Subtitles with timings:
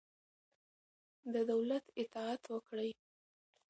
[1.33, 2.89] د دولت اطاعت وکړئ.